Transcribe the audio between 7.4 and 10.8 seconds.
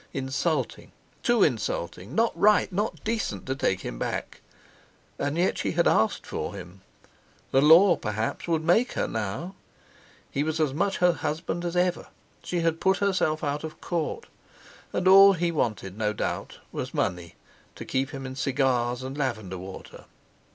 the Law perhaps would make her now! He was as